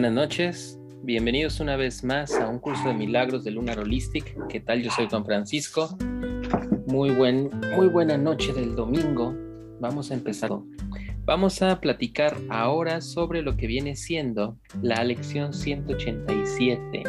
[0.00, 4.34] Buenas noches, bienvenidos una vez más a un curso de milagros de Lunar Holistic.
[4.48, 4.82] ¿Qué tal?
[4.82, 5.94] Yo soy Juan Francisco.
[6.86, 9.36] Muy, buen, muy buena noche del domingo.
[9.78, 10.52] Vamos a empezar.
[11.26, 17.02] Vamos a platicar ahora sobre lo que viene siendo la lección 187,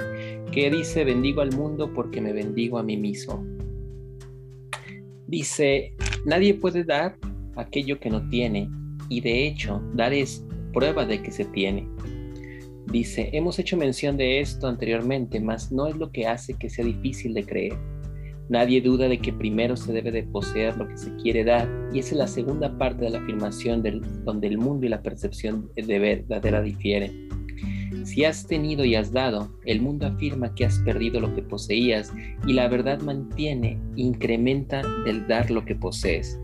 [0.51, 3.41] que dice, bendigo al mundo porque me bendigo a mí mismo.
[5.27, 5.95] Dice,
[6.25, 7.15] nadie puede dar
[7.55, 8.69] aquello que no tiene,
[9.07, 11.87] y de hecho, dar es prueba de que se tiene.
[12.91, 16.83] Dice, hemos hecho mención de esto anteriormente, mas no es lo que hace que sea
[16.83, 17.77] difícil de creer.
[18.49, 21.99] Nadie duda de que primero se debe de poseer lo que se quiere dar, y
[21.99, 25.69] esa es la segunda parte de la afirmación del, donde el mundo y la percepción
[25.73, 27.29] de verdadera difieren.
[28.03, 32.11] Si has tenido y has dado, el mundo afirma que has perdido lo que poseías
[32.45, 36.37] y la verdad mantiene, incrementa del dar lo que posees.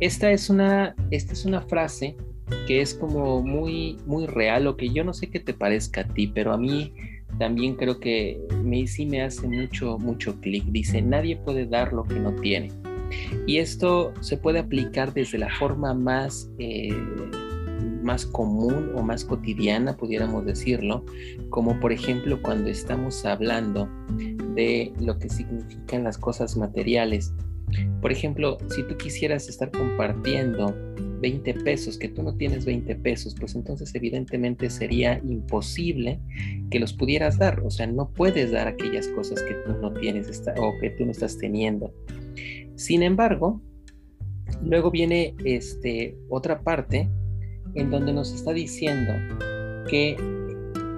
[0.00, 2.16] Esta es una, esta es una frase
[2.66, 6.04] que es como muy, muy real, o que yo no sé qué te parezca a
[6.04, 6.92] ti, pero a mí
[7.38, 10.64] también creo que me, sí me hace mucho, mucho clic.
[10.66, 12.70] Dice, nadie puede dar lo que no tiene.
[13.46, 16.94] Y esto se puede aplicar desde la forma más, eh,
[18.02, 21.04] más común o más cotidiana, pudiéramos decirlo,
[21.50, 23.88] como por ejemplo cuando estamos hablando
[24.54, 27.32] de lo que significan las cosas materiales.
[28.00, 30.74] Por ejemplo, si tú quisieras estar compartiendo
[31.20, 36.20] 20 pesos, que tú no tienes 20 pesos, pues entonces evidentemente sería imposible
[36.70, 37.60] que los pudieras dar.
[37.60, 41.10] O sea, no puedes dar aquellas cosas que tú no tienes o que tú no
[41.10, 41.92] estás teniendo.
[42.76, 43.60] Sin embargo,
[44.62, 47.08] luego viene este, otra parte
[47.74, 49.12] en donde nos está diciendo
[49.88, 50.16] que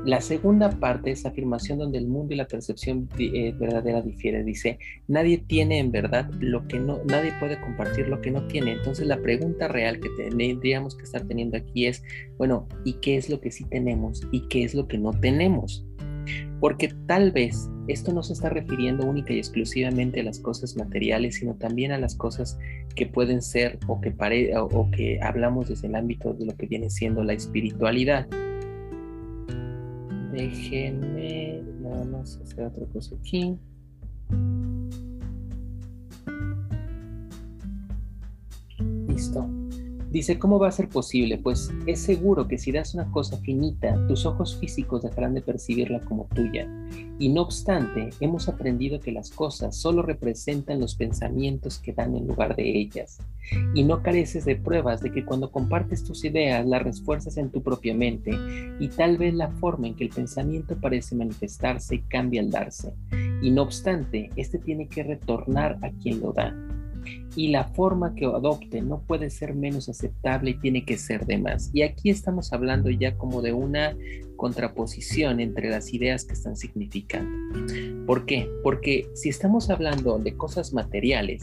[0.04, 4.42] la segunda parte es afirmación donde el mundo y la percepción eh, verdadera difiere.
[4.42, 8.72] Dice, nadie tiene en verdad lo que no, nadie puede compartir lo que no tiene.
[8.72, 12.02] Entonces la pregunta real que tendríamos que estar teniendo aquí es,
[12.38, 15.84] bueno, ¿y qué es lo que sí tenemos y qué es lo que no tenemos?
[16.60, 21.36] Porque tal vez esto no se está refiriendo única y exclusivamente a las cosas materiales,
[21.36, 22.58] sino también a las cosas
[22.94, 26.66] que pueden ser o que, pare, o que hablamos desde el ámbito de lo que
[26.66, 28.26] viene siendo la espiritualidad.
[30.50, 33.56] Déjenme nada más hacer otra cosa aquí.
[39.06, 39.59] Listo.
[40.10, 41.38] Dice, ¿cómo va a ser posible?
[41.38, 46.00] Pues es seguro que si das una cosa finita, tus ojos físicos dejarán de percibirla
[46.00, 46.68] como tuya.
[47.20, 52.26] Y no obstante, hemos aprendido que las cosas solo representan los pensamientos que dan en
[52.26, 53.18] lugar de ellas.
[53.72, 57.62] Y no careces de pruebas de que cuando compartes tus ideas las refuerzas en tu
[57.62, 58.32] propia mente
[58.80, 62.92] y tal vez la forma en que el pensamiento parece manifestarse cambia al darse.
[63.42, 66.52] Y no obstante, este tiene que retornar a quien lo da
[67.36, 71.38] y la forma que adopte no puede ser menos aceptable y tiene que ser de
[71.38, 71.70] más.
[71.72, 73.96] Y aquí estamos hablando ya como de una
[74.36, 77.30] contraposición entre las ideas que están significando.
[78.06, 78.48] ¿Por qué?
[78.62, 81.42] Porque si estamos hablando de cosas materiales,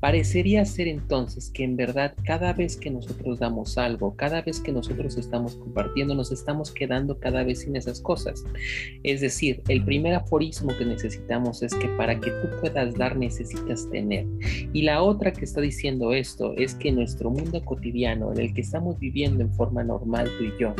[0.00, 4.72] Parecería ser entonces que en verdad cada vez que nosotros damos algo, cada vez que
[4.72, 8.44] nosotros estamos compartiendo, nos estamos quedando cada vez sin esas cosas.
[9.02, 13.88] Es decir, el primer aforismo que necesitamos es que para que tú puedas dar necesitas
[13.90, 14.26] tener.
[14.72, 18.60] Y la otra que está diciendo esto es que nuestro mundo cotidiano en el que
[18.60, 20.74] estamos viviendo en forma normal tú y yo,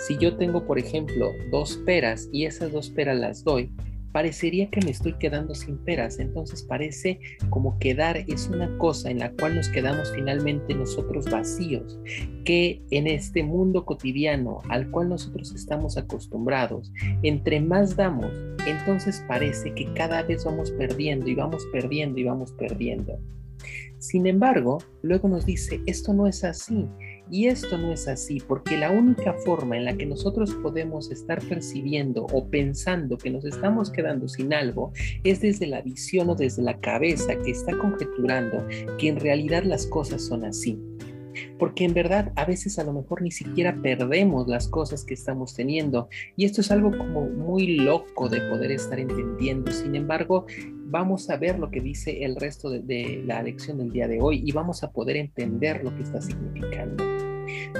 [0.00, 3.70] si yo tengo por ejemplo dos peras y esas dos peras las doy,
[4.12, 6.18] parecería que me estoy quedando sin peras.
[6.18, 11.98] Entonces parece como quedar es una cosa en la cual nos quedamos finalmente nosotros vacíos,
[12.44, 18.32] que en este mundo cotidiano al cual nosotros estamos acostumbrados, entre más damos,
[18.66, 23.18] entonces parece que cada vez vamos perdiendo y vamos perdiendo y vamos perdiendo.
[23.98, 26.88] Sin embargo, luego nos dice, esto no es así.
[27.30, 31.40] Y esto no es así porque la única forma en la que nosotros podemos estar
[31.40, 34.92] percibiendo o pensando que nos estamos quedando sin algo
[35.22, 38.66] es desde la visión o desde la cabeza que está conjeturando
[38.98, 40.76] que en realidad las cosas son así.
[41.58, 45.54] Porque en verdad a veces a lo mejor ni siquiera perdemos las cosas que estamos
[45.54, 46.08] teniendo.
[46.36, 49.70] Y esto es algo como muy loco de poder estar entendiendo.
[49.70, 50.46] Sin embargo,
[50.86, 54.20] vamos a ver lo que dice el resto de, de la lección del día de
[54.20, 57.19] hoy y vamos a poder entender lo que está significando.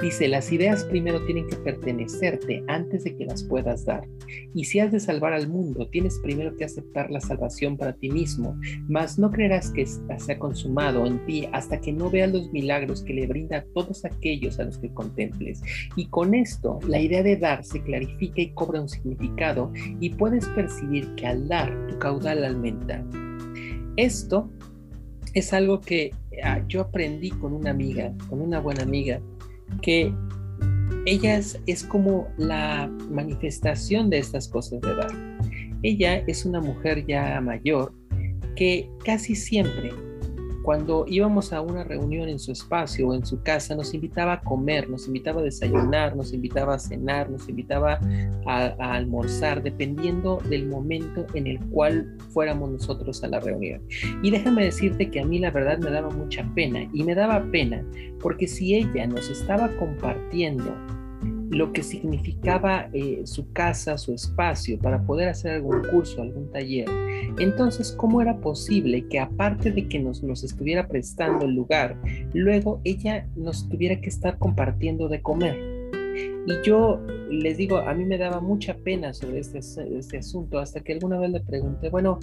[0.01, 4.07] Dice, las ideas primero tienen que pertenecerte antes de que las puedas dar.
[4.53, 8.09] Y si has de salvar al mundo, tienes primero que aceptar la salvación para ti
[8.09, 8.57] mismo,
[8.87, 13.03] mas no creerás que se ha consumado en ti hasta que no veas los milagros
[13.03, 15.61] que le brinda a todos aquellos a los que contemples.
[15.95, 20.47] Y con esto, la idea de dar se clarifica y cobra un significado y puedes
[20.49, 23.03] percibir que al dar tu caudal aumenta.
[23.97, 24.49] Esto
[25.33, 26.11] es algo que
[26.43, 29.21] ah, yo aprendí con una amiga, con una buena amiga,
[29.81, 30.13] que
[31.05, 35.11] ella es, como la manifestación de estas cosas de edad.
[35.83, 37.93] Ella es una mujer ya mayor
[38.55, 39.91] que casi siempre
[40.63, 44.41] cuando íbamos a una reunión en su espacio o en su casa, nos invitaba a
[44.41, 47.99] comer, nos invitaba a desayunar, nos invitaba a cenar, nos invitaba
[48.45, 53.81] a, almorzar, dependiendo del momento en el cual fuéramos nosotros a la reunión.
[54.21, 57.43] Y déjame decirte que a mí la verdad me daba mucha pena y me daba
[57.51, 57.83] pena
[58.19, 60.75] porque si ella nos estaba compartiendo
[61.51, 66.87] lo que significaba eh, su casa, su espacio, para poder hacer algún curso, algún taller.
[67.39, 71.97] Entonces, ¿cómo era posible que aparte de que nos, nos estuviera prestando el lugar,
[72.33, 75.70] luego ella nos tuviera que estar compartiendo de comer?
[76.15, 76.99] Y yo
[77.29, 81.19] les digo, a mí me daba mucha pena sobre este, este asunto, hasta que alguna
[81.19, 82.19] vez le pregunté, bueno,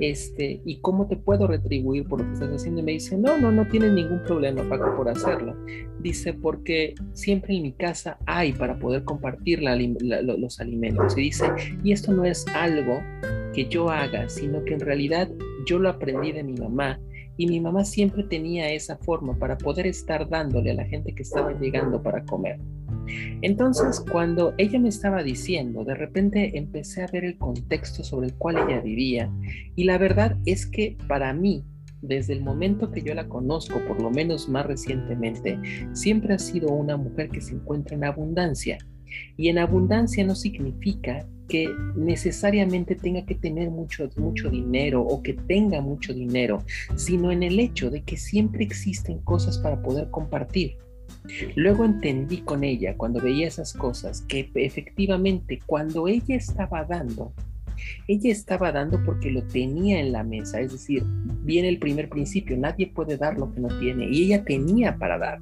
[0.00, 2.80] este, ¿y cómo te puedo retribuir por lo que estás haciendo?
[2.80, 5.56] Y me dice, no, no, no tienes ningún problema, Paco, por hacerlo.
[6.00, 11.16] Dice, porque siempre en mi casa hay para poder compartir los alimentos.
[11.16, 11.46] Y dice,
[11.84, 13.00] y esto no es algo
[13.54, 15.28] que yo haga, sino que en realidad
[15.66, 16.98] yo lo aprendí de mi mamá
[17.38, 21.22] y mi mamá siempre tenía esa forma para poder estar dándole a la gente que
[21.22, 22.58] estaba llegando para comer.
[23.40, 28.34] Entonces, cuando ella me estaba diciendo, de repente empecé a ver el contexto sobre el
[28.34, 29.32] cual ella vivía
[29.76, 31.64] y la verdad es que para mí,
[32.02, 35.58] desde el momento que yo la conozco, por lo menos más recientemente,
[35.92, 38.78] siempre ha sido una mujer que se encuentra en abundancia.
[39.36, 45.32] Y en abundancia no significa que necesariamente tenga que tener mucho, mucho dinero o que
[45.32, 46.62] tenga mucho dinero,
[46.96, 50.76] sino en el hecho de que siempre existen cosas para poder compartir.
[51.56, 57.32] Luego entendí con ella, cuando veía esas cosas, que efectivamente cuando ella estaba dando,
[58.06, 61.04] ella estaba dando porque lo tenía en la mesa, es decir,
[61.42, 65.18] viene el primer principio, nadie puede dar lo que no tiene, y ella tenía para
[65.18, 65.38] dar.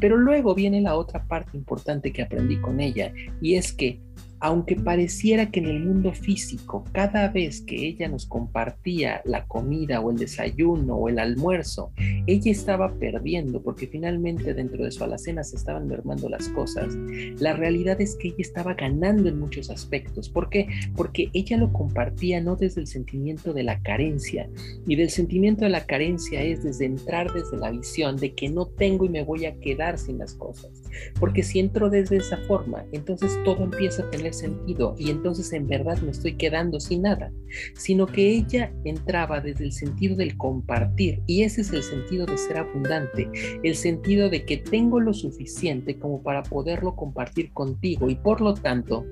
[0.00, 4.00] Pero luego viene la otra parte importante que aprendí con ella, y es que
[4.46, 10.00] aunque pareciera que en el mundo físico, cada vez que ella nos compartía la comida
[10.00, 11.90] o el desayuno o el almuerzo,
[12.28, 16.94] ella estaba perdiendo porque finalmente dentro de su alacena se estaban mermando las cosas,
[17.40, 20.28] la realidad es que ella estaba ganando en muchos aspectos.
[20.28, 20.68] ¿Por qué?
[20.94, 24.48] Porque ella lo compartía no desde el sentimiento de la carencia,
[24.86, 28.66] y del sentimiento de la carencia es desde entrar desde la visión de que no
[28.66, 30.70] tengo y me voy a quedar sin las cosas.
[31.18, 35.66] Porque si entro desde esa forma, entonces todo empieza a tener sentido y entonces en
[35.66, 37.32] verdad me estoy quedando sin nada,
[37.74, 42.38] sino que ella entraba desde el sentido del compartir y ese es el sentido de
[42.38, 43.28] ser abundante,
[43.62, 48.54] el sentido de que tengo lo suficiente como para poderlo compartir contigo y por lo
[48.54, 49.04] tanto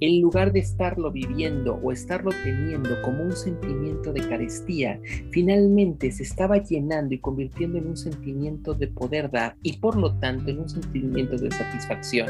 [0.00, 5.00] en lugar de estarlo viviendo o estarlo teniendo como un sentimiento de carestía,
[5.30, 10.14] finalmente se estaba llenando y convirtiendo en un sentimiento de poder dar y por lo
[10.18, 12.28] tanto en un sentimiento de satisfacción.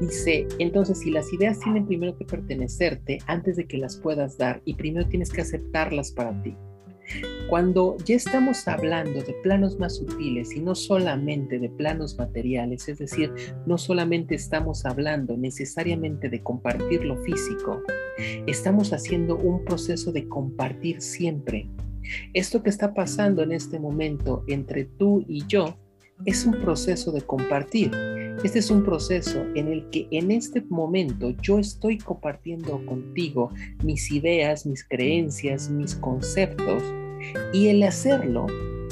[0.00, 4.62] Dice, entonces si las ideas tienen primero que pertenecerte antes de que las puedas dar
[4.64, 6.56] y primero tienes que aceptarlas para ti.
[7.48, 12.98] Cuando ya estamos hablando de planos más sutiles y no solamente de planos materiales, es
[12.98, 13.32] decir,
[13.66, 17.82] no solamente estamos hablando necesariamente de compartir lo físico,
[18.46, 21.68] estamos haciendo un proceso de compartir siempre.
[22.34, 25.76] Esto que está pasando en este momento entre tú y yo
[26.26, 27.90] es un proceso de compartir.
[28.44, 33.50] Este es un proceso en el que en este momento yo estoy compartiendo contigo
[33.82, 36.82] mis ideas, mis creencias, mis conceptos
[37.52, 38.46] y el hacerlo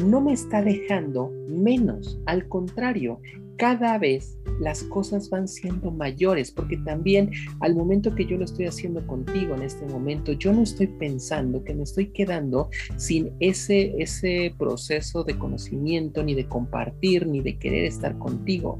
[0.04, 3.20] no me está dejando menos, al contrario,
[3.56, 7.30] cada vez las cosas van siendo mayores, porque también
[7.60, 11.62] al momento que yo lo estoy haciendo contigo en este momento, yo no estoy pensando
[11.64, 17.58] que me estoy quedando sin ese, ese proceso de conocimiento, ni de compartir, ni de
[17.58, 18.78] querer estar contigo.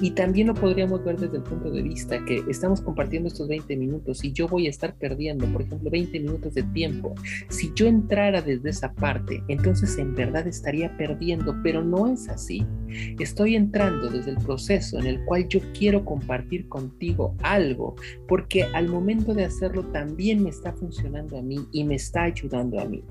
[0.00, 3.76] Y también lo podríamos ver desde el punto de vista que estamos compartiendo estos 20
[3.76, 7.14] minutos y yo voy a estar perdiendo, por ejemplo, 20 minutos de tiempo.
[7.48, 12.64] Si yo entrara desde esa parte, entonces en verdad estaría perdiendo, pero no es así.
[13.18, 18.88] Estoy entrando desde el proceso en el cual yo quiero compartir contigo algo, porque al
[18.88, 23.02] momento de hacerlo también me está funcionando a mí y me está ayudando a mí.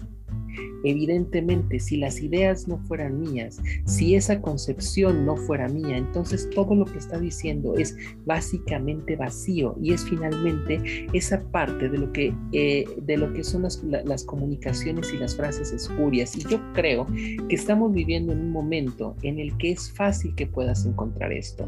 [0.84, 6.76] Evidentemente, si las ideas no fueran mías, si esa concepción no fuera mía, entonces todo
[6.76, 12.34] lo que está diciendo es básicamente vacío y es finalmente esa parte de lo que,
[12.52, 16.36] eh, de lo que son las, las comunicaciones y las frases espurias.
[16.38, 17.06] Y yo creo
[17.50, 21.68] que estamos viviendo en un momento en el que es fácil que puedas encontrar esto.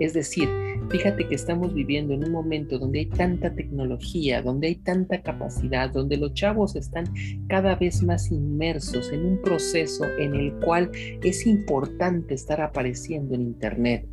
[0.00, 0.48] Es decir,
[0.90, 5.90] fíjate que estamos viviendo en un momento donde hay tanta tecnología, donde hay tanta capacidad,
[5.90, 7.04] donde los chavos están
[7.48, 10.90] cada vez más inmersos en un proceso en el cual
[11.22, 14.06] es importante estar apareciendo en Internet.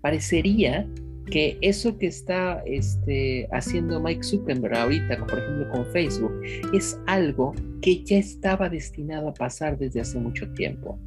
[0.00, 0.88] parecería
[1.30, 6.32] que eso que está este, haciendo Mike Zuckerberg ahorita, por ejemplo con Facebook,
[6.72, 10.98] es algo que ya estaba destinado a pasar desde hace mucho tiempo.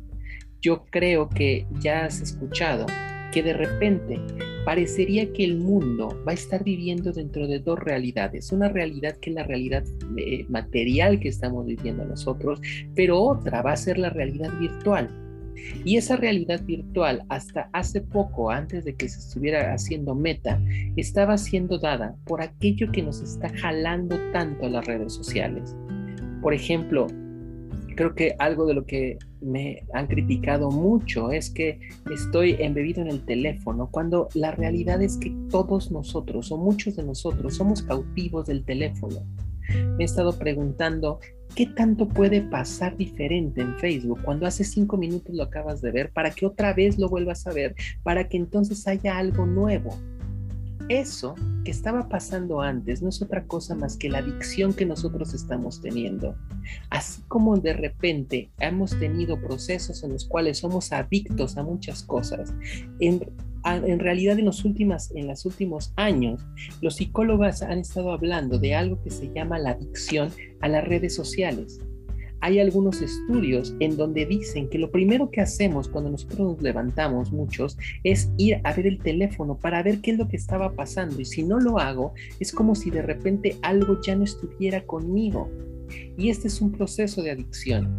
[0.61, 2.85] Yo creo que ya has escuchado
[3.31, 4.19] que de repente
[4.69, 8.51] parecería que el mundo va a estar viviendo dentro de dos realidades.
[8.51, 9.83] Una realidad que es la realidad
[10.15, 12.61] eh, material que estamos viviendo nosotros,
[12.93, 15.09] pero otra va a ser la realidad virtual
[15.83, 20.61] y esa realidad virtual, hasta hace poco, antes de que se estuviera haciendo meta,
[20.95, 25.75] estaba siendo dada por aquello que nos está jalando tanto a las redes sociales.
[26.43, 27.07] Por ejemplo,
[27.99, 33.09] creo que algo de lo que me han criticado mucho es que estoy embebido en
[33.09, 38.45] el teléfono, cuando la realidad es que todos nosotros o muchos de nosotros somos cautivos
[38.45, 39.17] del teléfono.
[39.97, 41.19] Me he estado preguntando
[41.55, 46.11] ¿Qué tanto puede pasar diferente en Facebook cuando hace cinco minutos lo acabas de ver
[46.13, 49.89] para que otra vez lo vuelvas a ver, para que entonces haya algo nuevo?
[50.89, 55.35] Eso que estaba pasando antes no es otra cosa más que la adicción que nosotros
[55.35, 56.35] estamos teniendo.
[56.89, 62.55] Así como de repente hemos tenido procesos en los cuales somos adictos a muchas cosas,
[62.99, 66.41] en, realidad en los, últimos, en los últimos años
[66.81, 71.13] los psicólogos han estado hablando de algo que se llama la adicción a las redes
[71.13, 71.79] sociales.
[72.41, 77.31] Hay algunos estudios en donde dicen que lo primero que hacemos cuando nosotros nos levantamos,
[77.31, 81.19] muchos, es ir a ver el teléfono para ver qué es lo que estaba pasando.
[81.19, 85.49] Y si no lo hago, es como si de repente algo ya no estuviera conmigo.
[86.17, 87.89] Y este es un proceso de adicción.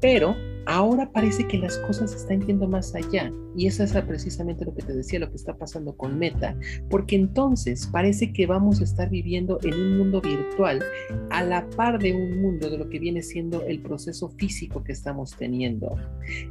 [0.00, 0.34] Pero
[0.66, 3.32] ahora parece que las cosas están yendo más allá.
[3.54, 6.56] Y eso es precisamente lo que te decía, lo que está pasando con Meta.
[6.88, 10.82] Porque entonces parece que vamos a estar viviendo en un mundo virtual
[11.30, 14.92] a la par de un mundo de lo que viene siendo el proceso físico que
[14.92, 15.96] estamos teniendo.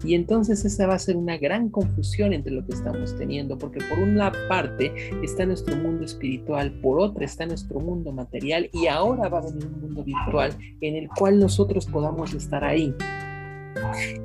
[0.03, 3.57] Y entonces esa va a ser una gran confusión entre lo que estamos teniendo.
[3.57, 8.87] Porque por una parte está nuestro mundo espiritual, por otra está nuestro mundo material y
[8.87, 12.93] ahora va a venir un mundo virtual en el cual nosotros podamos estar ahí.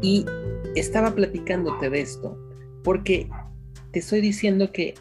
[0.03, 0.25] Y
[0.75, 2.39] estaba platicándote de esto
[2.83, 3.29] porque
[3.93, 4.95] te estoy diciendo que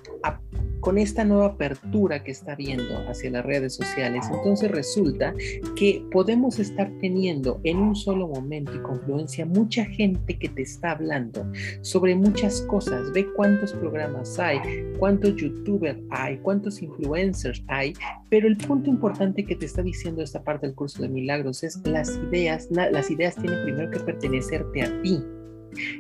[0.86, 5.34] con esta nueva apertura que está viendo hacia las redes sociales, entonces resulta
[5.76, 10.92] que podemos estar teniendo en un solo momento y confluencia mucha gente que te está
[10.92, 11.44] hablando
[11.82, 13.12] sobre muchas cosas.
[13.14, 14.60] Ve cuántos programas hay,
[15.00, 17.94] cuántos youtubers hay, cuántos influencers hay,
[18.30, 21.82] pero el punto importante que te está diciendo esta parte del curso de milagros es
[21.88, 25.20] las ideas, las ideas tienen primero que pertenecerte a ti.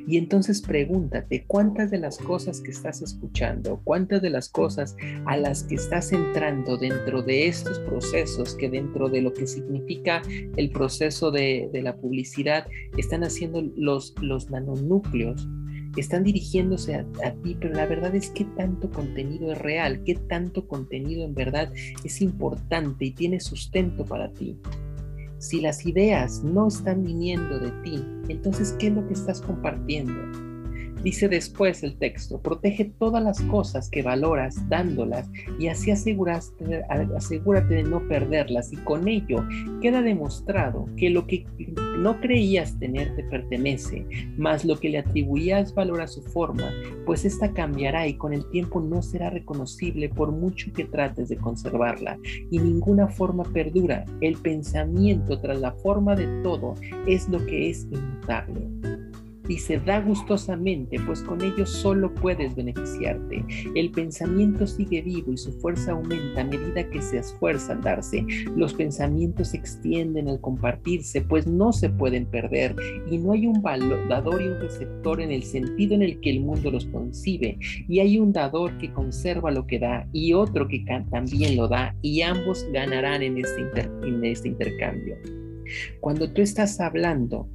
[0.07, 5.37] Y entonces pregúntate cuántas de las cosas que estás escuchando, cuántas de las cosas a
[5.37, 10.21] las que estás entrando dentro de estos procesos, que dentro de lo que significa
[10.57, 12.65] el proceso de, la publicidad,
[12.97, 15.47] están haciendo los, los nanonúcleos
[15.97, 20.15] están dirigiéndose a, a, ti, pero la verdad es que tanto contenido es real, qué
[20.15, 21.71] tanto contenido en verdad
[22.03, 24.57] es importante y tiene sustento para ti.
[25.45, 30.54] Si las ideas no están viniendo de ti, entonces, ¿qué es lo que estás compartiendo?
[31.05, 37.83] Dice después el texto, protege todas las cosas que valoras dándolas y así asegúrate de
[37.83, 39.45] no perderlas y con ello
[39.83, 41.45] queda demostrado que lo que
[41.99, 44.03] no creías tener te pertenece,
[44.35, 46.71] más lo que le atribuías valor a su forma,
[47.05, 51.37] pues ésta cambiará y con el tiempo no será reconocible por mucho que trates de
[51.37, 52.17] conservarla
[52.49, 54.05] y ninguna forma perdura.
[54.21, 56.73] El pensamiento tras la forma de todo
[57.05, 59.04] es lo que es inmutable.
[59.47, 63.45] Dice, da gustosamente, pues con ello solo puedes beneficiarte.
[63.75, 68.25] El pensamiento sigue vivo y su fuerza aumenta a medida que se esfuerza al darse.
[68.55, 72.75] Los pensamientos se extienden al compartirse, pues no se pueden perder
[73.09, 76.41] y no hay un dador y un receptor en el sentido en el que el
[76.41, 77.59] mundo los concibe.
[77.87, 81.95] Y hay un dador que conserva lo que da y otro que también lo da
[82.01, 83.61] y ambos ganarán en este,
[84.03, 85.15] en este intercambio.
[85.99, 87.47] Cuando tú estás hablando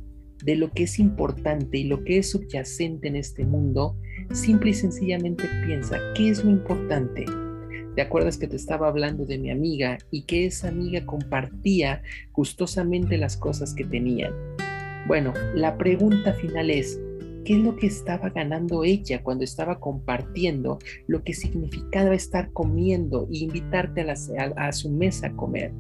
[0.43, 3.97] de lo que es importante y lo que es subyacente en este mundo,
[4.33, 7.25] simple y sencillamente piensa, ¿qué es lo importante?
[7.95, 13.19] ¿Te acuerdas que te estaba hablando de mi amiga y que esa amiga compartía gustosamente
[13.19, 14.33] las cosas que tenían?
[15.07, 17.01] Bueno, la pregunta final es,
[17.45, 20.79] ¿qué es lo que estaba ganando ella cuando estaba compartiendo
[21.09, 24.15] lo que significaba estar comiendo e invitarte a,
[24.57, 25.73] a su mesa a comer?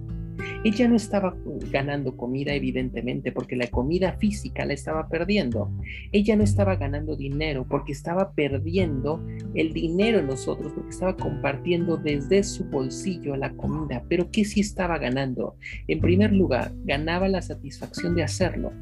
[0.64, 1.36] Ella no estaba
[1.70, 5.70] ganando comida, evidentemente, porque la comida física la estaba perdiendo.
[6.12, 11.96] Ella no estaba ganando dinero porque estaba perdiendo el dinero en nosotros, porque estaba compartiendo
[11.96, 14.02] desde su bolsillo la comida.
[14.08, 15.56] Pero ¿qué sí estaba ganando?
[15.88, 18.72] En primer lugar, ganaba la satisfacción de hacerlo.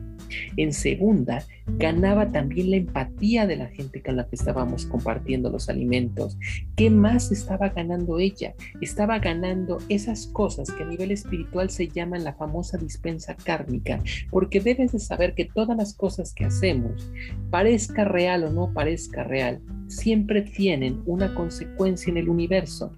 [0.57, 1.45] En segunda,
[1.77, 6.37] ganaba también la empatía de la gente con la que estábamos compartiendo los alimentos.
[6.77, 8.55] ¿Qué más estaba ganando ella?
[8.81, 14.61] Estaba ganando esas cosas que a nivel espiritual se llaman la famosa dispensa kármica, porque
[14.61, 17.11] debes de saber que todas las cosas que hacemos,
[17.51, 22.93] parezca real o no parezca real, siempre tienen una consecuencia en el universo.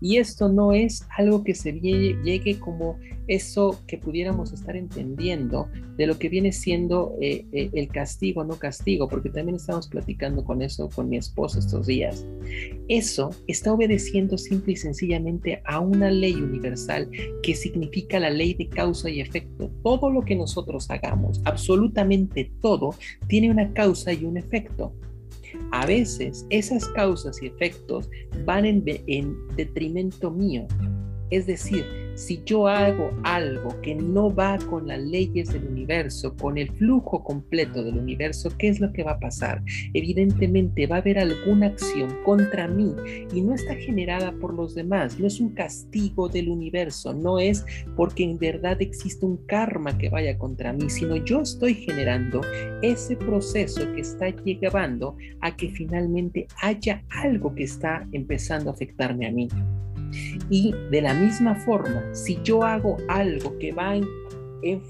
[0.00, 6.06] Y esto no es algo que se llegue como eso que pudiéramos estar entendiendo de
[6.06, 10.62] lo que viene siendo eh, eh, el castigo, no castigo, porque también estamos platicando con
[10.62, 12.26] eso con mi esposo estos días.
[12.88, 17.08] Eso está obedeciendo simple y sencillamente a una ley universal
[17.42, 19.70] que significa la ley de causa y efecto.
[19.82, 22.94] Todo lo que nosotros hagamos, absolutamente todo,
[23.28, 24.92] tiene una causa y un efecto.
[25.72, 28.08] A veces esas causas y efectos
[28.44, 28.84] van en,
[29.56, 30.66] detrimento mío.
[31.30, 31.84] Es decir,
[32.20, 37.24] si yo hago algo que no va con las leyes del universo, con el flujo
[37.24, 39.62] completo del universo, ¿qué es lo que va a pasar?
[39.94, 42.94] Evidentemente va a haber alguna acción contra mí
[43.32, 47.64] y no está generada por los demás, no es un castigo del universo, no es
[47.96, 52.42] porque en verdad existe un karma que vaya contra mí, sino yo estoy generando
[52.82, 59.26] ese proceso que está llevando a que finalmente haya algo que está empezando a afectarme
[59.26, 59.48] a mí.
[60.48, 64.04] Y de la misma forma, si yo hago algo que va en,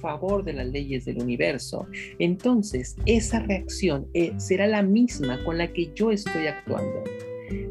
[0.00, 1.86] favor de las leyes del universo,
[2.18, 7.04] entonces esa reacción eh, será la misma con la que yo estoy actuando.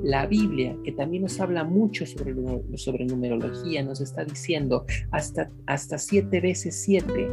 [0.03, 2.34] La Biblia, que también nos habla mucho sobre,
[2.77, 7.27] sobre numerología, nos está diciendo hasta, hasta siete veces siete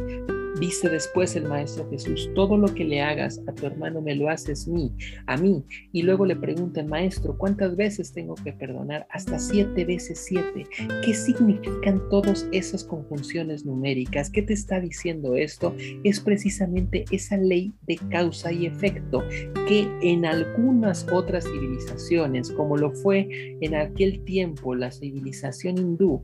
[0.59, 4.27] Dice después el Maestro Jesús, todo lo que le hagas a tu hermano me lo
[4.29, 4.91] haces mí,
[5.27, 5.63] a mí.
[5.91, 9.05] Y luego le pregunta el Maestro, ¿cuántas veces tengo que perdonar?
[9.11, 10.65] Hasta siete veces siete.
[11.05, 14.31] ¿Qué significan todas esas conjunciones numéricas?
[14.31, 15.75] ¿Qué te está diciendo esto?
[16.03, 19.23] Es precisamente esa ley de causa y efecto
[19.67, 23.27] que en algunas otras civilizaciones, como lo fue
[23.61, 26.23] en aquel tiempo la civilización hindú,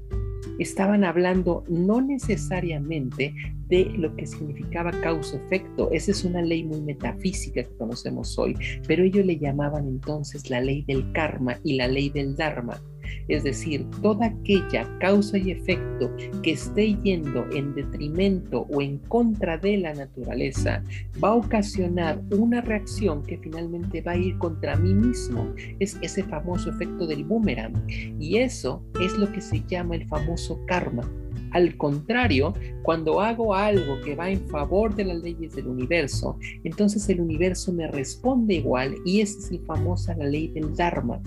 [0.59, 3.33] estaban hablando no necesariamente
[3.67, 5.89] de lo significaba causa-efecto.
[5.91, 8.55] Esa es una ley muy metafísica que conocemos hoy,
[8.87, 12.81] pero ellos le llamaban entonces la ley del karma y la ley del dharma.
[13.27, 19.57] Es decir, toda aquella causa y efecto que esté yendo en detrimento o en contra
[19.57, 20.83] de la naturaleza
[21.23, 25.53] va a ocasionar una reacción que finalmente va a ir contra mí mismo.
[25.79, 27.73] Es ese famoso efecto del boomerang.
[28.19, 31.09] Y eso es lo que se llama el famoso karma.
[31.53, 37.07] Al contrario, cuando hago algo que va en favor de las leyes del universo, entonces
[37.09, 41.21] el universo me responde igual y esa es la famosa la ley del Dharma.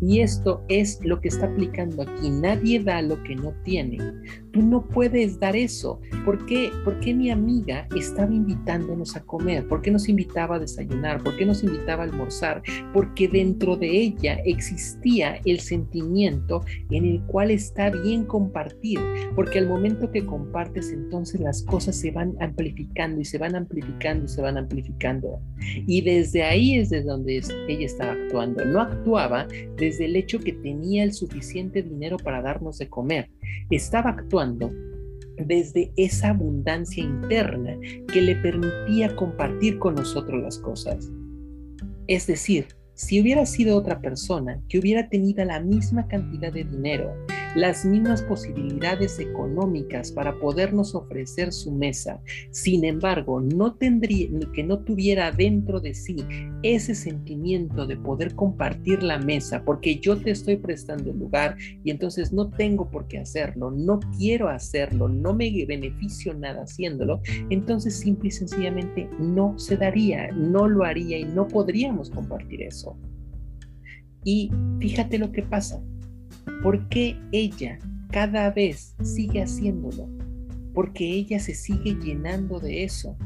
[0.00, 2.30] Y esto es lo que está aplicando aquí.
[2.30, 3.98] Nadie da lo que no tiene.
[4.52, 6.00] Tú no puedes dar eso.
[6.24, 6.70] ¿Por qué?
[6.84, 9.66] ¿Por qué mi amiga estaba invitándonos a comer?
[9.68, 11.22] ¿Por qué nos invitaba a desayunar?
[11.22, 12.62] ¿Por qué nos invitaba a almorzar?
[12.92, 18.98] Porque dentro de ella existía el sentimiento en el cual está bien compartir.
[19.36, 24.24] Porque al momento que compartes, entonces las cosas se van amplificando y se van amplificando
[24.24, 25.40] y se van amplificando.
[25.86, 28.64] Y desde ahí es de donde ella estaba actuando.
[28.64, 33.30] No actuaba desde el hecho que tenía el suficiente dinero para darnos de comer.
[33.70, 34.72] Estaba actuando
[35.36, 37.78] desde esa abundancia interna
[38.12, 41.10] que le permitía compartir con nosotros las cosas.
[42.06, 47.14] Es decir, si hubiera sido otra persona que hubiera tenido la misma cantidad de dinero,
[47.54, 52.20] las mismas posibilidades económicas para podernos ofrecer su mesa.
[52.50, 56.16] Sin embargo, no tendría que no tuviera dentro de sí
[56.62, 61.90] ese sentimiento de poder compartir la mesa, porque yo te estoy prestando el lugar y
[61.90, 67.96] entonces no tengo por qué hacerlo, no quiero hacerlo, no me beneficio nada haciéndolo, entonces
[67.96, 72.96] simple y sencillamente no se daría, no lo haría y no podríamos compartir eso.
[74.24, 75.82] Y fíjate lo que pasa.
[76.62, 77.78] ¿Por qué ella
[78.10, 80.08] cada vez sigue haciéndolo?
[80.74, 83.16] Porque ella se sigue llenando de eso.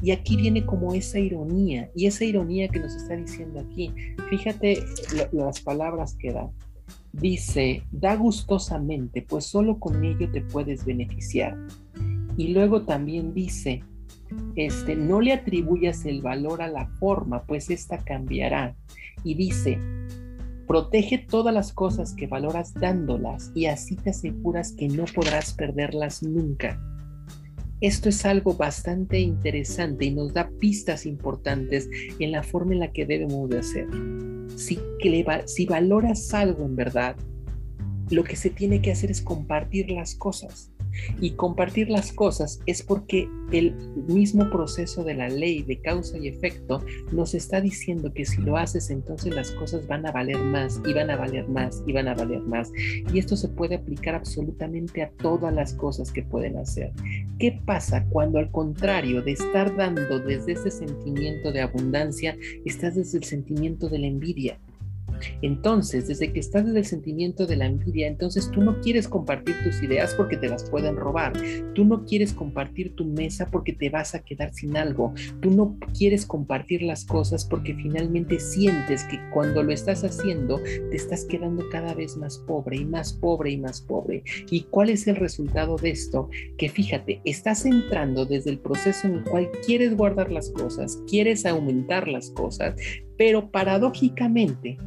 [0.00, 3.92] Y aquí viene como esa ironía, y esa ironía que nos está diciendo aquí.
[4.30, 4.84] Fíjate
[5.32, 6.48] las palabras que da.
[7.12, 11.56] Dice, da gustosamente, pues solo con ello te puedes beneficiar.
[12.36, 13.82] Y luego también dice,
[14.54, 18.76] este, no le atribuyas el valor a la forma, pues ésta cambiará.
[19.24, 19.78] Y dice,
[20.68, 26.22] Protege todas las cosas que valoras dándolas y así te aseguras que no podrás perderlas
[26.22, 26.78] nunca.
[27.80, 32.92] Esto es algo bastante interesante y nos da pistas importantes en la forma en la
[32.92, 33.86] que debemos de hacer.
[34.56, 34.78] Si,
[35.46, 37.16] si valoras algo en verdad,
[38.10, 40.70] lo que se tiene que hacer es compartir las cosas.
[41.20, 43.74] Y compartir las cosas es porque el
[44.08, 48.56] mismo proceso de la ley de causa y efecto nos está diciendo que si lo
[48.56, 52.08] haces entonces las cosas van a valer más y van a valer más y van
[52.08, 52.70] a valer más.
[53.12, 56.92] Y esto se puede aplicar absolutamente a todas las cosas que pueden hacer.
[57.38, 63.18] ¿Qué pasa cuando al contrario de estar dando desde ese sentimiento de abundancia, estás desde
[63.18, 64.58] el sentimiento de la envidia?
[65.42, 69.56] Entonces, desde que estás desde el sentimiento de la envidia, entonces tú no quieres compartir
[69.62, 71.32] tus ideas porque te las pueden robar.
[71.74, 75.14] Tú no quieres compartir tu mesa porque te vas a quedar sin algo.
[75.40, 80.96] Tú no quieres compartir las cosas porque finalmente sientes que cuando lo estás haciendo te
[80.96, 84.22] estás quedando cada vez más pobre y más pobre y más pobre.
[84.50, 86.28] ¿Y cuál es el resultado de esto?
[86.56, 91.46] Que fíjate, estás entrando desde el proceso en el cual quieres guardar las cosas, quieres
[91.46, 92.74] aumentar las cosas,
[93.16, 94.78] pero paradójicamente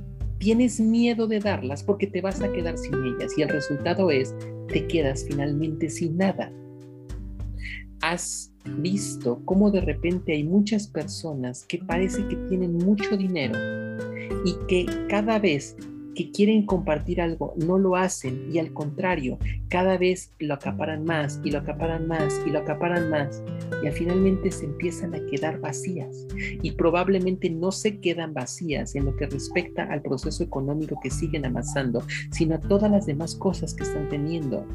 [0.41, 4.36] tienes miedo de darlas porque te vas a quedar sin ellas y el resultado es,
[4.69, 6.51] te quedas finalmente sin nada.
[8.01, 13.56] Has visto cómo de repente hay muchas personas que parece que tienen mucho dinero
[14.43, 15.77] y que cada vez
[16.15, 18.50] que quieren compartir algo no lo hacen.
[18.52, 19.38] Y al contrario,
[19.69, 23.43] cada vez lo acaparan más y lo acaparan más y lo acaparan más.
[23.84, 26.28] Y finalmente se empiezan a quedar vacías.
[26.62, 31.45] Y probablemente no se quedan vacías en lo que respecta al proceso económico que siguen
[31.45, 34.65] amasando, sino a todas las demás cosas que están teniendo.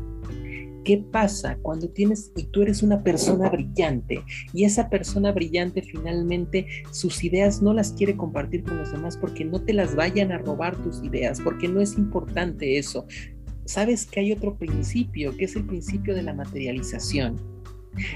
[0.86, 4.22] ¿Qué pasa cuando tienes y tú eres una persona brillante
[4.54, 9.44] y esa persona brillante finalmente sus ideas no las quiere compartir con los demás porque
[9.44, 13.04] no te las vayan a robar tus ideas, porque no es importante eso?
[13.64, 17.55] Sabes que hay otro principio, que es el principio de la materialización.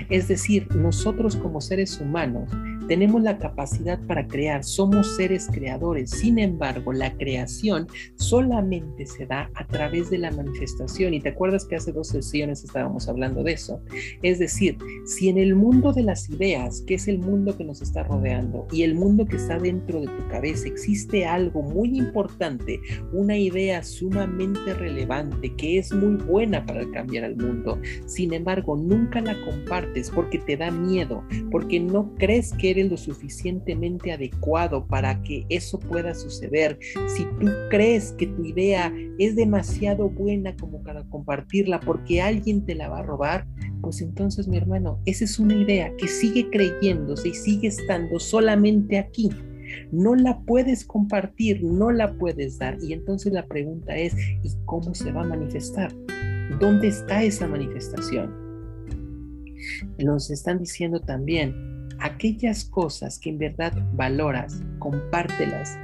[0.09, 2.51] Es decir, nosotros como seres humanos
[2.91, 6.11] tenemos la capacidad para crear, somos seres creadores.
[6.11, 11.15] Sin embargo, la creación solamente se da a través de la manifestación.
[11.15, 13.81] Y te acuerdas que hace dos sesiones estábamos hablando de eso.
[14.23, 17.81] Es decir, si en el mundo de las ideas, que es el mundo que nos
[17.81, 22.81] está rodeando, y el mundo que está dentro de tu cabeza, existe algo muy importante,
[23.13, 29.21] una idea sumamente relevante, que es muy buena para cambiar al mundo, sin embargo, nunca
[29.21, 29.41] la
[30.15, 35.79] porque te da miedo, porque no crees que eres lo suficientemente adecuado para que eso
[35.79, 42.21] pueda suceder, si tú crees que tu idea es demasiado buena como para compartirla porque
[42.21, 43.47] alguien te la va a robar,
[43.81, 48.99] pues entonces mi hermano, esa es una idea que sigue creyéndose y sigue estando solamente
[48.99, 49.31] aquí.
[49.93, 52.77] No la puedes compartir, no la puedes dar.
[52.83, 55.93] Y entonces la pregunta es, ¿y cómo se va a manifestar?
[56.59, 58.40] ¿Dónde está esa manifestación?
[59.99, 65.79] Nos están diciendo también, aquellas cosas que en verdad valoras, compártelas,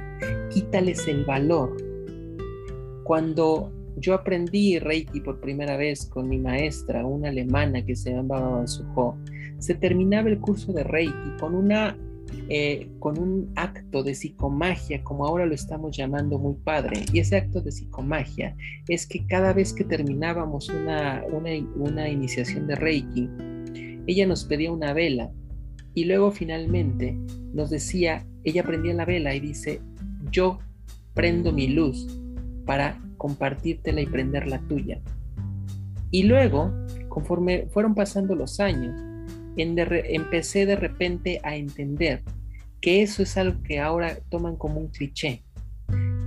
[0.49, 1.77] quítales el valor.
[3.03, 8.65] Cuando yo aprendí Reiki por primera vez con mi maestra, una alemana que se llamaba
[8.67, 9.17] Suho,
[9.59, 11.97] se terminaba el curso de Reiki con una
[12.49, 17.03] eh, con un acto de psicomagia, como ahora lo estamos llamando muy padre.
[17.13, 18.55] Y ese acto de psicomagia
[18.87, 23.29] es que cada vez que terminábamos una, una, una iniciación de Reiki,
[24.07, 25.31] ella nos pedía una vela
[25.93, 27.17] y luego finalmente
[27.53, 29.81] nos decía, ella prendía la vela y dice,
[30.31, 30.59] yo
[31.13, 32.07] prendo mi luz
[32.65, 35.01] para compartírtela y prender la tuya.
[36.11, 36.71] Y luego,
[37.09, 38.95] conforme fueron pasando los años,
[39.57, 42.21] empecé de repente a entender
[42.79, 45.43] que eso es algo que ahora toman como un cliché.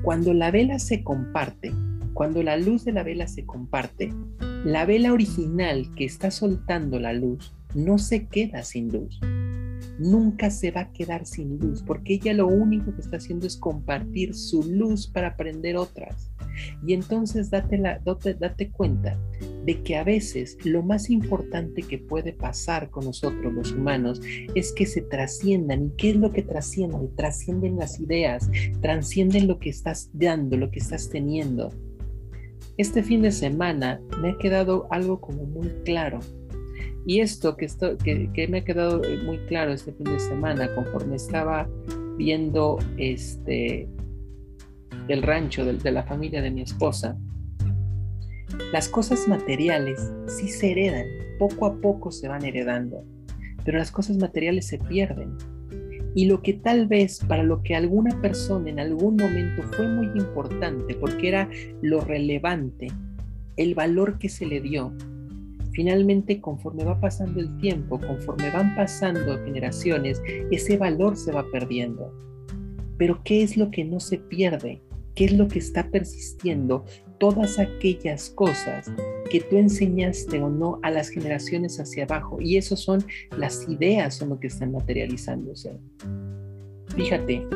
[0.02, 1.72] Cuando la vela se comparte,
[2.12, 4.12] cuando la luz de la vela se comparte,
[4.64, 9.20] la vela original que está soltando la luz no se queda sin luz
[10.00, 13.56] nunca se va a quedar sin luz, porque ella lo único que está haciendo es
[13.56, 16.32] compartir su luz para aprender otras.
[16.86, 19.18] Y entonces date, la, date, cuenta
[19.64, 24.20] de que a veces lo más importante que puede pasar con nosotros los humanos
[24.54, 25.86] es que se trasciendan.
[25.86, 27.08] ¿Y qué es lo que trasciende?
[27.14, 31.70] Trascienden las ideas, trascienden lo que estás dando, lo que estás teniendo.
[32.78, 36.20] Este fin de semana me ha quedado algo como muy claro
[37.06, 40.74] y esto que, esto, que, me ha quedado eh, muy claro este fin de semana,
[40.74, 41.68] conforme estaba
[42.16, 43.88] viendo este,
[45.08, 47.16] el rancho de, de la familia de mi esposa,
[48.72, 51.06] las cosas materiales sí se heredan,
[51.38, 53.04] poco a poco se van heredando,
[53.64, 55.36] pero las cosas materiales se pierden.
[56.14, 60.06] Y lo que tal vez para lo que alguna persona en algún momento fue muy
[60.20, 61.48] importante, porque era
[61.82, 62.88] lo relevante,
[63.56, 64.92] el valor que se le dio,
[65.72, 72.12] Finalmente, conforme va pasando el tiempo, conforme van pasando generaciones, ese valor se va perdiendo.
[72.98, 74.82] Pero ¿qué es lo que no se pierde?
[75.14, 76.84] ¿Qué es lo que está persistiendo?
[77.20, 78.90] todas aquellas cosas
[79.30, 82.40] que tú enseñaste o no a las generaciones hacia abajo.
[82.40, 83.04] Y eso son
[83.36, 85.78] las ideas, son lo que están materializándose.
[86.96, 87.46] Fíjate,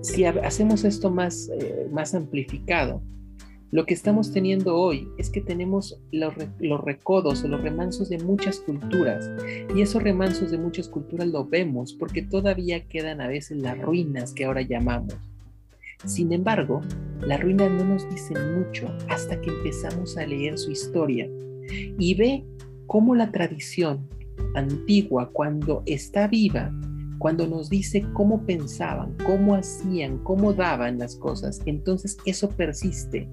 [0.00, 3.02] si hacemos esto más, eh, más amplificado,
[3.70, 8.18] lo que estamos teniendo hoy es que tenemos los, los, recodos o los remansos de
[8.18, 9.30] muchas culturas
[9.74, 14.32] y esos remansos de muchas culturas lo vemos porque todavía quedan a veces las ruinas
[14.32, 15.14] que ahora llamamos.
[16.04, 16.80] Sin embargo,
[17.20, 21.28] las ruinas no nos dicen mucho hasta que empezamos a leer su historia
[21.98, 22.44] y ve
[22.86, 24.08] cómo la tradición
[24.54, 26.72] antigua cuando está viva
[27.20, 33.28] cuando nos dice cómo pensaban, cómo hacían, cómo daban las cosas, entonces eso persiste.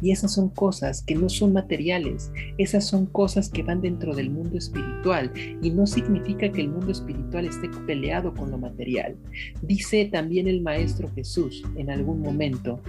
[0.00, 4.30] Y esas son cosas que no son materiales, esas son cosas que van dentro del
[4.30, 5.32] mundo espiritual
[5.62, 9.16] y no significa que el mundo espiritual esté peleado con lo material.
[9.62, 12.80] Dice también el Maestro Jesús en algún momento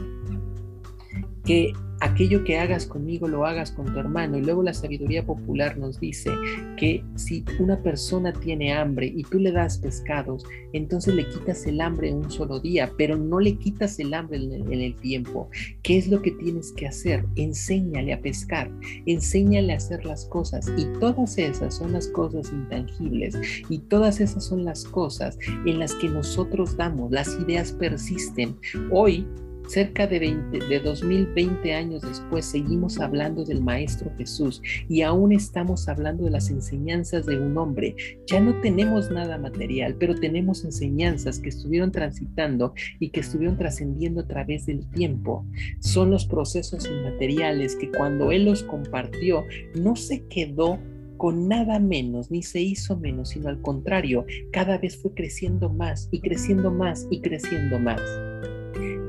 [1.45, 4.37] que aquello que hagas conmigo lo hagas con tu hermano.
[4.37, 6.31] Y luego la sabiduría popular nos dice
[6.77, 11.79] que si una persona tiene hambre y tú le das pescados, entonces le quitas el
[11.81, 15.49] hambre en un solo día, pero no le quitas el hambre en el, tiempo.
[15.83, 17.25] ¿Qué es lo que tienes que hacer?
[17.35, 18.71] Enséñale a pescar,
[19.05, 20.71] enséñale a hacer las cosas.
[20.77, 23.37] Y todas esas son las cosas intangibles
[23.69, 27.11] y todas esas son las cosas en las que nosotros damos.
[27.11, 28.55] Las ideas persisten.
[28.91, 29.25] Hoy
[29.67, 35.87] Cerca de, 20, de 2020 años después seguimos hablando del Maestro Jesús y aún estamos
[35.87, 37.95] hablando de las enseñanzas de un hombre.
[38.27, 44.21] Ya no tenemos nada material, pero tenemos enseñanzas que estuvieron transitando y que estuvieron trascendiendo
[44.21, 45.45] a través del tiempo.
[45.79, 49.43] Son los procesos inmateriales que cuando Él los compartió
[49.75, 50.79] no se quedó
[51.17, 56.09] con nada menos, ni se hizo menos, sino al contrario, cada vez fue creciendo más
[56.11, 58.01] y creciendo más y creciendo más.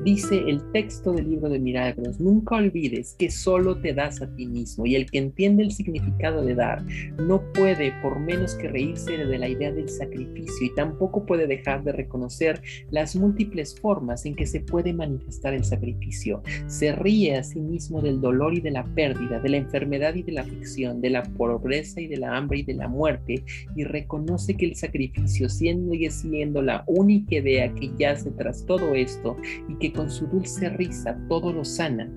[0.07, 4.47] Dice el texto del libro de milagros, nunca olvides que solo te das a ti
[4.47, 6.87] mismo y el que entiende el significado de dar
[7.19, 11.83] no puede por menos que reírse de la idea del sacrificio y tampoco puede dejar
[11.83, 16.41] de reconocer las múltiples formas en que se puede manifestar el sacrificio.
[16.69, 20.23] Se ríe a sí mismo del dolor y de la pérdida, de la enfermedad y
[20.23, 23.43] de la aflicción, de la pobreza y de la hambre y de la muerte
[23.75, 29.37] y reconoce que el sacrificio sigue siendo la única idea que yace tras todo esto
[29.69, 32.09] y que con su dulce risa todo lo sana.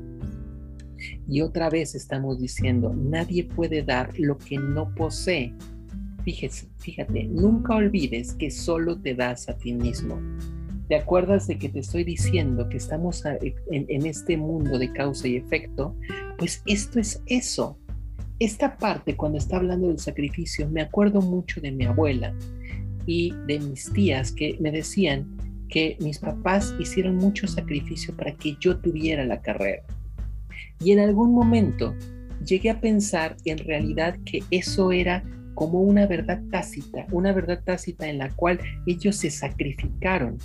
[1.27, 5.53] Y otra vez estamos diciendo, nadie puede dar lo que no posee.
[6.23, 10.19] Fíjese, fíjate, nunca olvides que solo te das a ti mismo.
[10.89, 15.27] ¿Te acuerdas de que te estoy diciendo que estamos en, en este mundo de causa
[15.27, 15.95] y efecto?
[16.37, 17.77] Pues esto es eso.
[18.39, 22.33] Esta parte, cuando está hablando del sacrificio, me acuerdo mucho de mi abuela
[23.05, 25.38] y de mis tías que me decían,
[25.69, 29.83] que mis papás hicieron mucho sacrificio para que yo tuviera la carrera.
[30.83, 31.95] Y en algún momento
[32.45, 38.07] llegué a pensar en realidad que eso era como una verdad tácita, una verdad tácita
[38.07, 40.37] en la cual ellos se sacrificaron.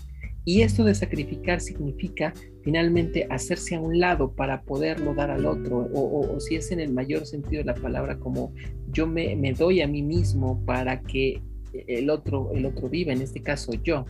[0.44, 5.88] Y esto de sacrificar significa finalmente hacerse a un lado para poderlo dar al otro,
[5.94, 8.52] o, si es en el mayor sentido de la palabra, como
[8.90, 11.40] yo me, me doy a mí mismo para que
[11.86, 14.04] el otro, el otro viva, en este caso yo.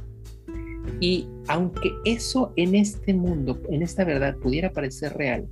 [1.01, 5.47] Y aunque eso en este mundo, en esta verdad, pudiera parecer real,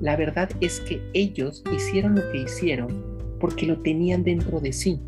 [0.00, 2.88] la verdad es que ellos hicieron lo que hicieron
[3.38, 5.00] porque lo tenían dentro de sí.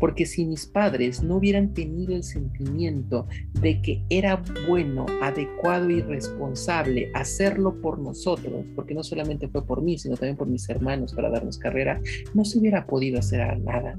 [0.00, 3.26] Porque si mis padres no hubieran tenido el sentimiento
[3.60, 9.82] de que era bueno, adecuado y responsable hacerlo por nosotros, porque no solamente fue por
[9.82, 12.00] mí, sino también por mis hermanos para darnos carrera,
[12.32, 13.98] no se hubiera podido hacer nada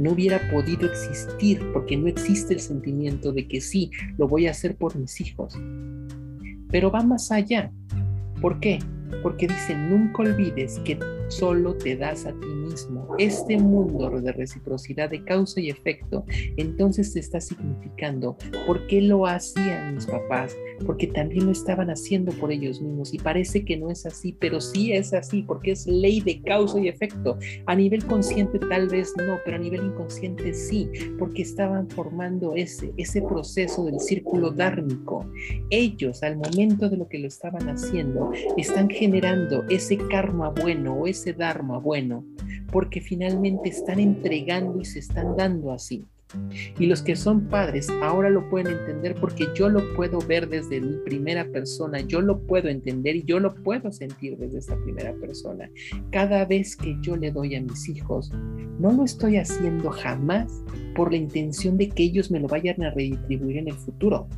[0.00, 4.52] no hubiera podido existir porque no existe el sentimiento de que sí, lo voy a
[4.52, 5.54] hacer por mis hijos.
[6.70, 7.70] Pero va más allá.
[8.40, 8.78] ¿Por qué?
[9.22, 10.98] Porque dice, nunca olvides que
[11.30, 13.14] solo te das a ti mismo.
[13.18, 16.24] Este mundo de reciprocidad de causa y efecto,
[16.56, 22.32] entonces te está significando por qué lo hacían mis papás, porque también lo estaban haciendo
[22.32, 23.14] por ellos mismos.
[23.14, 26.80] Y parece que no es así, pero sí es así, porque es ley de causa
[26.80, 27.38] y efecto.
[27.66, 30.88] A nivel consciente tal vez no, pero a nivel inconsciente sí,
[31.18, 35.30] porque estaban formando ese, ese proceso del círculo dármico.
[35.70, 41.06] Ellos, al momento de lo que lo estaban haciendo, están generando ese karma bueno o
[41.06, 42.24] ese dharma bueno,
[42.72, 46.04] porque finalmente están entregando y se están dando así.
[46.78, 50.80] Y los que son padres ahora lo pueden entender porque yo lo puedo ver desde
[50.80, 55.12] mi primera persona, yo lo puedo entender y yo lo puedo sentir desde esta primera
[55.14, 55.68] persona.
[56.10, 58.30] Cada vez que yo le doy a mis hijos,
[58.78, 60.62] no lo estoy haciendo jamás
[60.94, 64.28] por la intención de que ellos me lo vayan a redistribuir en el futuro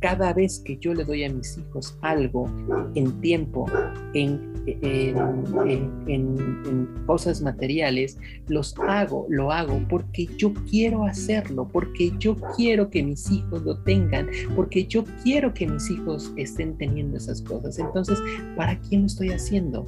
[0.00, 2.48] cada vez que yo le doy a mis hijos algo
[2.94, 3.66] en tiempo,
[4.14, 12.90] en, en, cosas materiales, los hago, lo hago porque yo quiero hacerlo, porque yo quiero
[12.90, 17.78] que mis hijos lo tengan, porque yo quiero que mis hijos estén teniendo esas cosas.
[17.78, 18.18] Entonces,
[18.56, 19.86] ¿para quién lo estoy haciendo?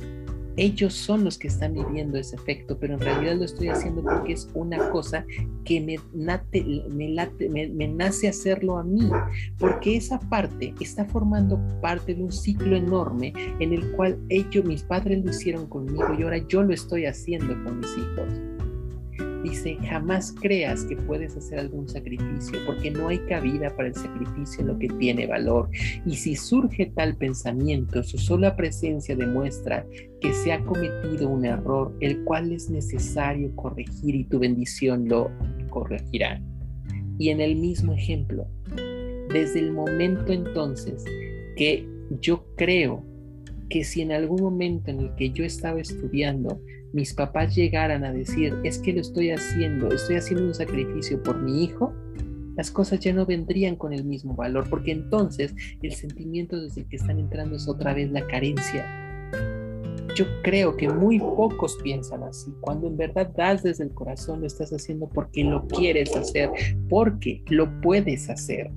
[0.58, 4.32] Ellos son los que están viviendo ese efecto, pero en realidad lo estoy haciendo porque
[4.32, 5.24] es una cosa
[5.64, 9.08] que me, me, nace hacerlo a mí,
[9.58, 14.82] porque esa parte está formando parte de un ciclo enorme en el cual ellos, mis
[14.82, 18.57] padres lo hicieron conmigo y ahora yo lo estoy haciendo con mis hijos.
[19.42, 24.60] Dice, jamás creas que puedes hacer algún sacrificio, porque no hay cabida para el sacrificio
[24.60, 25.70] en lo que tiene valor.
[26.04, 29.86] Y si surge tal pensamiento, su sola presencia demuestra
[30.20, 35.30] que se ha cometido un error, el cual es necesario corregir y tu bendición lo
[35.70, 36.42] corregirá.
[37.18, 38.46] Y en el mismo ejemplo,
[39.32, 41.04] desde el momento entonces
[41.56, 41.86] que
[42.20, 43.04] yo creo
[43.68, 46.60] que si en algún momento en el que yo estaba estudiando
[46.92, 51.40] mis papás llegaran a decir, es que lo estoy haciendo, estoy haciendo un sacrificio por
[51.40, 51.92] mi hijo,
[52.56, 56.88] las cosas ya no vendrían con el mismo valor, porque entonces el sentimiento desde el
[56.88, 58.86] que están entrando es otra vez la carencia.
[60.16, 62.52] Yo creo que muy pocos piensan así.
[62.60, 66.50] Cuando en verdad das desde el corazón, lo estás haciendo porque lo quieres hacer,
[66.88, 68.72] porque lo puedes hacer.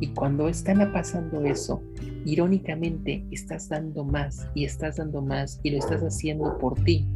[0.00, 1.82] Y cuando están pasando eso,
[2.26, 7.06] irónicamente estás dando más y estás dando más y lo estás haciendo por ti,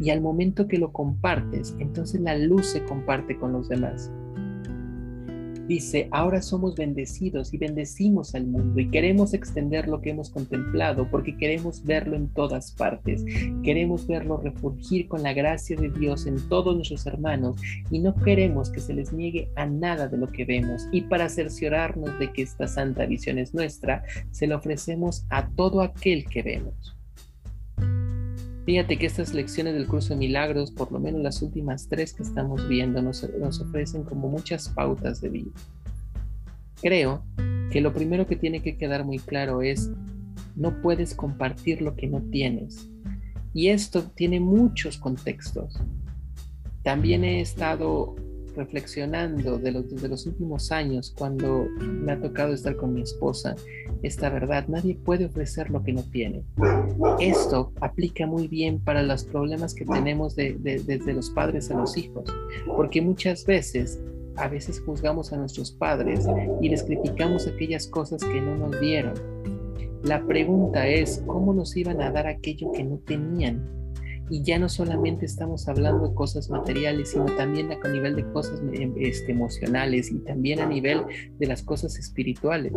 [0.00, 4.10] y al momento que lo compartes, entonces la luz se comparte con los demás.
[5.68, 11.08] Dice, ahora somos bendecidos y bendecimos al mundo y queremos extender lo que hemos contemplado
[11.10, 13.24] porque queremos verlo en todas partes.
[13.64, 17.56] Queremos verlo refugir con la gracia de Dios en todos nuestros hermanos
[17.90, 20.86] y no queremos que se les niegue a nada de lo que vemos.
[20.92, 25.80] Y para cerciorarnos de que esta santa visión es nuestra, se la ofrecemos a todo
[25.80, 26.95] aquel que vemos.
[28.66, 32.24] Fíjate que estas lecciones del curso de milagros, por lo menos las últimas tres que
[32.24, 35.50] estamos viendo, nos, nos ofrecen como muchas pautas de vida.
[36.82, 37.22] Creo
[37.70, 39.88] que lo primero que tiene que quedar muy claro es,
[40.56, 42.90] no puedes compartir lo que no tienes.
[43.54, 45.78] Y esto tiene muchos contextos.
[46.82, 48.16] También he estado
[48.56, 53.54] reflexionando de los, desde los últimos años, cuando me ha tocado estar con mi esposa,
[54.02, 56.42] esta verdad, nadie puede ofrecer lo que no tiene.
[57.20, 62.24] Esto aplica muy bien para los problemas que tenemos desde los padres a los hijos,
[62.76, 64.00] porque muchas veces,
[64.36, 66.26] a veces juzgamos a nuestros padres
[66.60, 69.14] y les criticamos aquellas cosas que no nos dieron.
[70.02, 73.85] La pregunta es, ¿cómo nos iban a dar aquello que no tenían?
[74.28, 78.60] Y ya no solamente estamos hablando de cosas materiales, sino también a nivel de cosas
[78.72, 81.02] em, este, emocionales y también a nivel
[81.38, 82.72] de las cosas espirituales.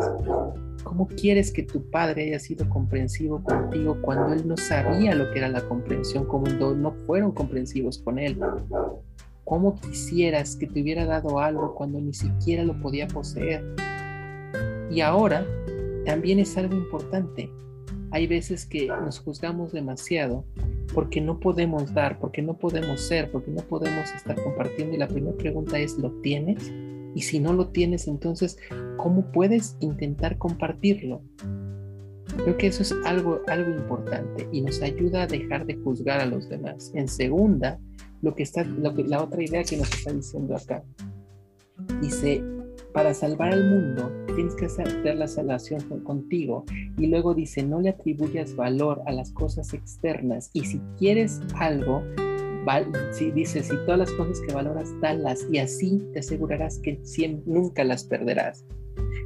[0.83, 5.39] ¿Cómo quieres que tu padre haya sido comprensivo contigo cuando él no sabía lo que
[5.39, 8.39] era la comprensión, cuando no fueron comprensivos con él?
[9.43, 13.63] ¿Cómo quisieras que te hubiera dado algo cuando ni siquiera lo podía poseer?
[14.91, 15.43] Y ahora
[16.05, 17.49] también es algo importante.
[18.11, 20.45] Hay veces que nos juzgamos demasiado
[20.93, 24.95] porque no podemos dar, porque no podemos ser, porque no podemos estar compartiendo.
[24.95, 26.71] Y la primera pregunta es, ¿lo tienes?
[27.15, 28.57] Y si no lo tienes, entonces,
[28.97, 31.21] ¿cómo puedes intentar compartirlo?
[32.43, 36.25] Creo que eso es algo, algo importante y nos ayuda a dejar de juzgar a
[36.25, 36.91] los demás.
[36.93, 37.79] En segunda,
[38.21, 40.83] lo que está, lo que, la otra idea que nos está diciendo acá,
[42.01, 42.43] dice,
[42.99, 46.65] para salvar al mundo tienes que hacer la salvación contigo.
[46.97, 50.49] Y luego dice, no le atribuyas valor a las cosas externas.
[50.51, 52.03] Y si quieres algo,
[53.13, 56.99] si dice, si todas las cosas que valoras, dalas y así te asegurarás que
[57.45, 58.65] nunca las perderás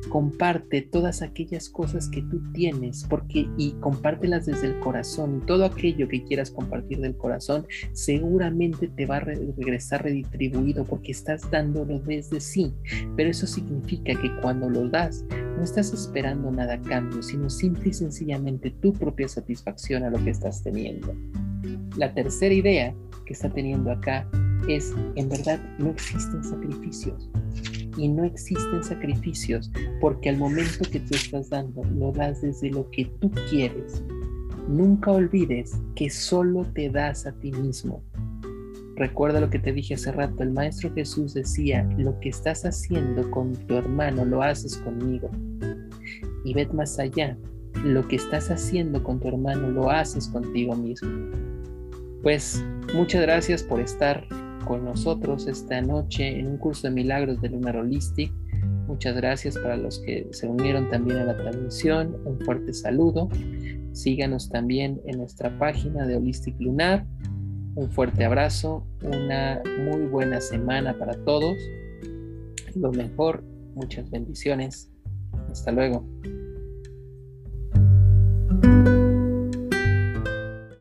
[0.09, 6.07] comparte todas aquellas cosas que tú tienes porque y compártelas desde el corazón todo aquello
[6.07, 12.39] que quieras compartir del corazón seguramente te va a regresar redistribuido porque estás dándolo desde
[12.39, 12.73] sí.
[13.15, 17.89] Pero eso significa que cuando lo das no estás esperando nada a cambio sino simple
[17.89, 21.15] y sencillamente tu propia satisfacción a lo que estás teniendo.
[21.97, 22.93] La tercera idea
[23.25, 24.27] que está teniendo acá
[24.67, 27.29] es en verdad no existen sacrificios
[27.97, 29.71] y no existen sacrificios
[30.01, 34.03] porque al momento que tú estás dando lo das desde lo que tú quieres.
[34.67, 38.01] Nunca olvides que solo te das a ti mismo.
[38.95, 43.29] Recuerda lo que te dije hace rato, el Maestro Jesús decía, lo que estás haciendo
[43.31, 45.29] con tu hermano lo haces conmigo.
[46.45, 47.35] Y ved más allá,
[47.83, 51.09] lo que estás haciendo con tu hermano lo haces contigo mismo.
[52.21, 52.63] Pues
[52.93, 54.25] muchas gracias por estar
[54.65, 58.31] con nosotros esta noche en un curso de milagros de Lunar Holistic.
[58.87, 62.17] Muchas gracias para los que se unieron también a la transmisión.
[62.25, 63.29] Un fuerte saludo.
[63.93, 67.05] Síganos también en nuestra página de Holistic Lunar.
[67.75, 71.55] Un fuerte abrazo, una muy buena semana para todos.
[72.75, 73.43] Lo mejor,
[73.75, 74.91] muchas bendiciones.
[75.49, 76.05] Hasta luego.